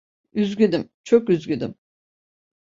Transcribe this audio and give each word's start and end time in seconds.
Üzgünüm, 0.33 0.89
çok 1.03 1.29
üzgünüm. 1.29 1.75